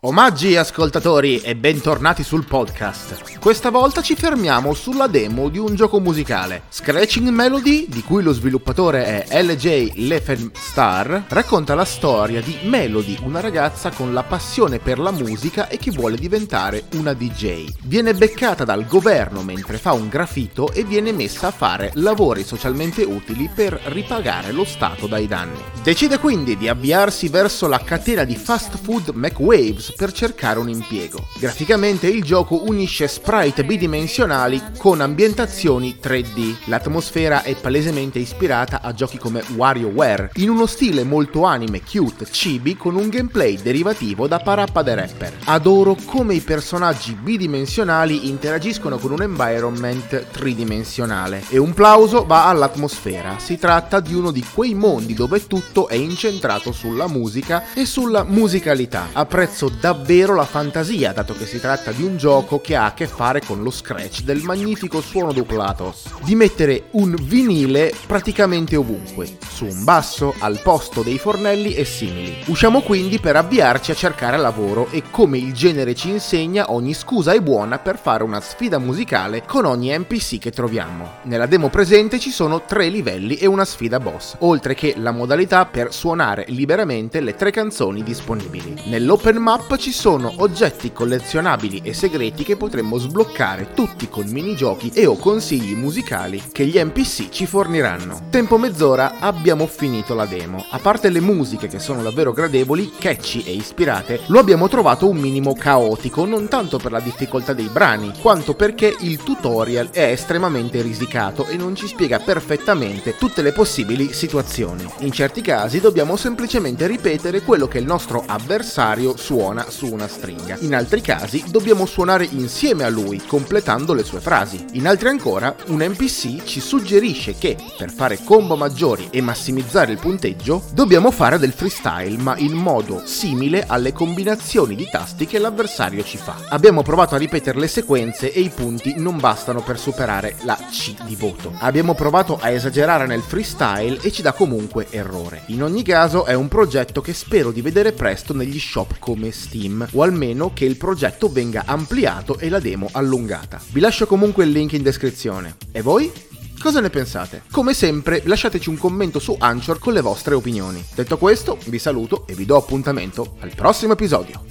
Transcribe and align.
Omaggi 0.00 0.54
ascoltatori 0.54 1.40
e 1.40 1.56
bentornati 1.56 2.22
sul 2.22 2.46
podcast. 2.46 3.40
Questa 3.40 3.70
volta 3.70 4.00
ci 4.00 4.14
fermiamo 4.14 4.72
sulla 4.72 5.08
demo 5.08 5.48
di 5.48 5.58
un 5.58 5.74
gioco 5.74 5.98
musicale. 5.98 6.62
Scratching 6.68 7.26
Melody, 7.30 7.88
di 7.88 8.04
cui 8.04 8.22
lo 8.22 8.32
sviluppatore 8.32 9.26
è 9.26 9.42
LJ 9.42 9.94
Leffenstar, 10.06 11.24
racconta 11.26 11.74
la 11.74 11.84
storia 11.84 12.40
di 12.40 12.56
Melody, 12.62 13.18
una 13.22 13.40
ragazza 13.40 13.90
con 13.90 14.12
la 14.12 14.22
passione 14.22 14.78
per 14.78 15.00
la 15.00 15.10
musica 15.10 15.66
e 15.66 15.78
che 15.78 15.90
vuole 15.90 16.16
diventare 16.16 16.84
una 16.92 17.12
DJ. 17.12 17.66
Viene 17.82 18.14
beccata 18.14 18.62
dal 18.62 18.86
governo 18.86 19.42
mentre 19.42 19.78
fa 19.78 19.94
un 19.94 20.08
graffito 20.08 20.70
e 20.72 20.84
viene 20.84 21.10
messa 21.10 21.48
a 21.48 21.52
fare 21.52 21.90
lavori 21.94 22.44
socialmente 22.44 23.02
utili 23.02 23.50
per 23.52 23.72
ripagare 23.86 24.52
lo 24.52 24.64
Stato 24.64 25.08
dai 25.08 25.26
danni. 25.26 25.60
Decide 25.82 26.20
quindi 26.20 26.56
di 26.56 26.68
avviarsi 26.68 27.26
verso 27.26 27.66
la 27.66 27.80
catena 27.80 28.22
di 28.22 28.36
fast 28.36 28.78
food 28.78 29.10
McWaves 29.12 29.86
per 29.96 30.12
cercare 30.12 30.58
un 30.58 30.68
impiego. 30.68 31.26
Graficamente 31.38 32.06
il 32.08 32.22
gioco 32.22 32.66
unisce 32.66 33.08
sprite 33.08 33.64
bidimensionali 33.64 34.60
con 34.76 35.00
ambientazioni 35.00 35.98
3D. 36.02 36.54
L'atmosfera 36.64 37.42
è 37.42 37.54
palesemente 37.54 38.18
ispirata 38.18 38.80
a 38.82 38.92
giochi 38.92 39.18
come 39.18 39.42
WarioWare, 39.54 40.32
in 40.36 40.50
uno 40.50 40.66
stile 40.66 41.04
molto 41.04 41.44
anime, 41.44 41.82
cute, 41.82 42.26
chibi 42.26 42.76
con 42.76 42.96
un 42.96 43.08
gameplay 43.08 43.60
derivativo 43.60 44.26
da 44.26 44.38
Parappa 44.38 44.82
the 44.82 44.94
Rapper. 44.94 45.36
Adoro 45.44 45.96
come 46.04 46.34
i 46.34 46.40
personaggi 46.40 47.14
bidimensionali 47.14 48.28
interagiscono 48.28 48.98
con 48.98 49.12
un 49.12 49.22
environment 49.22 50.30
tridimensionale 50.30 51.44
e 51.48 51.58
un 51.58 51.74
plauso 51.74 52.24
va 52.24 52.46
all'atmosfera. 52.48 53.38
Si 53.38 53.58
tratta 53.58 54.00
di 54.00 54.14
uno 54.14 54.30
di 54.30 54.44
quei 54.52 54.74
mondi 54.74 55.14
dove 55.14 55.46
tutto 55.46 55.88
è 55.88 55.94
incentrato 55.94 56.72
sulla 56.72 57.08
musica 57.08 57.72
e 57.74 57.84
sulla 57.84 58.24
musicalità. 58.24 59.08
Apprezzo 59.12 59.70
davvero 59.80 60.34
la 60.34 60.44
fantasia, 60.44 61.12
dato 61.12 61.34
che 61.34 61.46
si 61.46 61.60
tratta 61.60 61.92
di 61.92 62.02
un 62.02 62.16
gioco 62.16 62.60
che 62.60 62.74
ha 62.74 62.86
a 62.86 62.94
che 62.94 63.06
fare 63.06 63.40
con 63.44 63.62
lo 63.62 63.70
scratch 63.70 64.22
del 64.22 64.42
magnifico 64.42 65.00
suono 65.00 65.32
duplato, 65.32 65.94
di 66.24 66.34
mettere 66.34 66.84
un 66.92 67.14
vinile 67.20 67.92
praticamente 68.06 68.76
ovunque, 68.76 69.38
su 69.48 69.64
un 69.66 69.84
basso, 69.84 70.34
al 70.40 70.60
posto 70.62 71.02
dei 71.02 71.18
fornelli 71.18 71.74
e 71.74 71.84
simili. 71.84 72.36
Usciamo 72.46 72.80
quindi 72.80 73.20
per 73.20 73.36
avviarci 73.36 73.90
a 73.92 73.94
cercare 73.94 74.36
lavoro 74.36 74.88
e 74.90 75.04
come 75.10 75.38
il 75.38 75.52
genere 75.52 75.94
ci 75.94 76.10
insegna 76.10 76.72
ogni 76.72 76.94
scusa 76.94 77.32
è 77.32 77.40
buona 77.40 77.78
per 77.78 77.98
fare 77.98 78.24
una 78.24 78.40
sfida 78.40 78.78
musicale 78.78 79.44
con 79.46 79.64
ogni 79.64 79.96
NPC 79.96 80.38
che 80.38 80.50
troviamo. 80.50 81.18
Nella 81.22 81.46
demo 81.46 81.68
presente 81.68 82.18
ci 82.18 82.30
sono 82.30 82.64
tre 82.64 82.88
livelli 82.88 83.36
e 83.36 83.46
una 83.46 83.64
sfida 83.64 84.00
boss, 84.00 84.36
oltre 84.40 84.74
che 84.74 84.94
la 84.96 85.12
modalità 85.12 85.66
per 85.66 85.92
suonare 85.92 86.44
liberamente 86.48 87.20
le 87.20 87.34
tre 87.34 87.50
canzoni 87.50 88.02
disponibili. 88.02 88.74
Nell'open 88.86 89.36
map 89.36 89.67
map 89.68 89.76
ci 89.76 89.92
sono 89.92 90.32
oggetti 90.36 90.92
collezionabili 90.92 91.82
e 91.84 91.92
segreti 91.92 92.42
che 92.42 92.56
potremmo 92.56 92.96
sbloccare 92.96 93.74
tutti 93.74 94.08
con 94.08 94.26
miniggiochi 94.26 94.90
e 94.94 95.04
o 95.04 95.16
consigli 95.16 95.74
musicali 95.74 96.42
che 96.50 96.64
gli 96.64 96.82
NPC 96.82 97.28
ci 97.28 97.44
forniranno. 97.44 98.28
Tempo 98.30 98.56
mezz'ora 98.56 99.18
abbiamo 99.18 99.66
finito 99.66 100.14
la 100.14 100.24
demo. 100.24 100.64
A 100.70 100.78
parte 100.78 101.10
le 101.10 101.20
musiche 101.20 101.68
che 101.68 101.78
sono 101.78 102.02
davvero 102.02 102.32
gradevoli, 102.32 102.92
catchy 102.98 103.42
e 103.42 103.52
ispirate, 103.52 104.20
lo 104.26 104.38
abbiamo 104.38 104.68
trovato 104.68 105.06
un 105.06 105.18
minimo 105.18 105.54
caotico 105.54 106.24
non 106.24 106.48
tanto 106.48 106.78
per 106.78 106.92
la 106.92 107.00
difficoltà 107.00 107.52
dei 107.52 107.68
brani, 107.68 108.12
quanto 108.20 108.54
perché 108.54 108.94
il 109.00 109.18
tutorial 109.18 109.90
è 109.90 110.10
estremamente 110.10 110.80
risicato 110.80 111.44
e 111.46 111.56
non 111.56 111.74
ci 111.74 111.86
spiega 111.86 112.18
perfettamente 112.20 113.16
tutte 113.16 113.42
le 113.42 113.52
possibili 113.52 114.12
situazioni. 114.14 114.90
In 115.00 115.12
certi 115.12 115.42
casi 115.42 115.80
dobbiamo 115.80 116.16
semplicemente 116.16 116.86
ripetere 116.86 117.42
quello 117.42 117.68
che 117.68 117.78
il 117.78 117.86
nostro 117.86 118.22
avversario 118.26 119.16
suona 119.16 119.57
suona 119.58 119.70
su 119.70 119.86
una 119.86 120.06
stringa. 120.06 120.56
In 120.60 120.74
altri 120.74 121.00
casi 121.00 121.42
dobbiamo 121.48 121.86
suonare 121.86 122.28
insieme 122.30 122.84
a 122.84 122.88
lui, 122.88 123.20
completando 123.26 123.92
le 123.92 124.04
sue 124.04 124.20
frasi. 124.20 124.64
In 124.72 124.86
altri 124.86 125.08
ancora, 125.08 125.54
un 125.66 125.82
NPC 125.82 126.44
ci 126.44 126.60
suggerisce 126.60 127.34
che, 127.36 127.56
per 127.76 127.90
fare 127.90 128.18
combo 128.22 128.56
maggiori 128.56 129.08
e 129.10 129.20
massimizzare 129.20 129.92
il 129.92 129.98
punteggio, 129.98 130.62
dobbiamo 130.72 131.10
fare 131.10 131.38
del 131.38 131.52
freestyle, 131.52 132.16
ma 132.18 132.36
in 132.38 132.52
modo 132.52 133.02
simile 133.04 133.64
alle 133.66 133.92
combinazioni 133.92 134.76
di 134.76 134.88
tasti 134.90 135.26
che 135.26 135.38
l'avversario 135.38 136.04
ci 136.04 136.18
fa. 136.18 136.36
Abbiamo 136.48 136.82
provato 136.82 137.14
a 137.14 137.18
ripetere 137.18 137.58
le 137.58 137.68
sequenze 137.68 138.32
e 138.32 138.40
i 138.40 138.50
punti 138.50 138.94
non 138.96 139.18
bastano 139.18 139.62
per 139.62 139.78
superare 139.78 140.36
la 140.42 140.58
C 140.70 140.94
di 141.04 141.16
voto. 141.16 141.52
Abbiamo 141.58 141.94
provato 141.94 142.38
a 142.40 142.50
esagerare 142.50 143.06
nel 143.06 143.22
freestyle 143.22 144.00
e 144.02 144.12
ci 144.12 144.22
dà 144.22 144.32
comunque 144.32 144.86
errore. 144.90 145.42
In 145.46 145.62
ogni 145.62 145.82
caso 145.82 146.24
è 146.24 146.34
un 146.34 146.48
progetto 146.48 147.00
che 147.00 147.12
spero 147.12 147.50
di 147.50 147.62
vedere 147.62 147.92
presto 147.92 148.34
negli 148.34 148.58
shop 148.58 148.98
come 148.98 149.30
Steam 149.48 149.88
o 149.92 150.02
almeno 150.02 150.52
che 150.52 150.66
il 150.66 150.76
progetto 150.76 151.30
venga 151.30 151.62
ampliato 151.64 152.38
e 152.38 152.50
la 152.50 152.60
demo 152.60 152.88
allungata. 152.92 153.60
Vi 153.72 153.80
lascio 153.80 154.06
comunque 154.06 154.44
il 154.44 154.50
link 154.50 154.74
in 154.74 154.82
descrizione. 154.82 155.56
E 155.72 155.80
voi? 155.80 156.12
Cosa 156.60 156.80
ne 156.80 156.90
pensate? 156.90 157.42
Come 157.50 157.72
sempre 157.72 158.22
lasciateci 158.24 158.68
un 158.68 158.76
commento 158.76 159.18
su 159.18 159.34
Anchor 159.38 159.78
con 159.78 159.92
le 159.92 160.00
vostre 160.00 160.34
opinioni. 160.34 160.84
Detto 160.94 161.16
questo, 161.16 161.58
vi 161.66 161.78
saluto 161.78 162.26
e 162.26 162.34
vi 162.34 162.44
do 162.44 162.56
appuntamento 162.56 163.36
al 163.40 163.54
prossimo 163.54 163.92
episodio. 163.94 164.44